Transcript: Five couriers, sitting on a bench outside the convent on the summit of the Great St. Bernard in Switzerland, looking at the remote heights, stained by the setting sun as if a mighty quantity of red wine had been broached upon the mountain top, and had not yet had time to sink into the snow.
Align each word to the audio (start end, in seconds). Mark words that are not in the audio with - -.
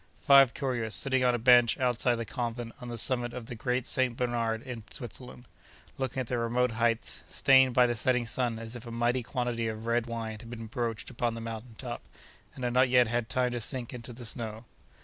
Five 0.23 0.55
couriers, 0.55 0.95
sitting 0.95 1.23
on 1.23 1.35
a 1.35 1.37
bench 1.37 1.77
outside 1.77 2.15
the 2.15 2.25
convent 2.25 2.73
on 2.81 2.87
the 2.87 2.97
summit 2.97 3.33
of 3.35 3.45
the 3.45 3.53
Great 3.53 3.85
St. 3.85 4.17
Bernard 4.17 4.63
in 4.63 4.83
Switzerland, 4.89 5.45
looking 5.99 6.21
at 6.21 6.25
the 6.25 6.39
remote 6.39 6.71
heights, 6.71 7.21
stained 7.27 7.75
by 7.75 7.85
the 7.85 7.95
setting 7.95 8.25
sun 8.25 8.57
as 8.57 8.75
if 8.75 8.87
a 8.87 8.91
mighty 8.91 9.21
quantity 9.21 9.67
of 9.67 9.85
red 9.85 10.07
wine 10.07 10.39
had 10.39 10.49
been 10.49 10.65
broached 10.65 11.11
upon 11.11 11.35
the 11.35 11.39
mountain 11.39 11.75
top, 11.77 12.01
and 12.55 12.63
had 12.63 12.73
not 12.73 12.89
yet 12.89 13.05
had 13.05 13.29
time 13.29 13.51
to 13.51 13.61
sink 13.61 13.93
into 13.93 14.11
the 14.11 14.25
snow. 14.25 14.65